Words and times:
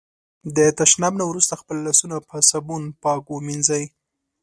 د 0.55 0.57
تشناب 0.79 1.13
نه 1.21 1.25
وروسته 1.29 1.53
خپل 1.61 1.77
لاسونه 1.85 2.15
په 2.29 2.37
صابون 2.49 2.83
پاک 3.03 3.23
ومېنځی. 3.29 3.83